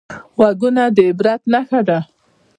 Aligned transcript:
غوږونه 0.35 0.83
د 0.95 0.97
عبرت 1.09 1.41
ژبه 1.51 1.79
ده 1.87 1.99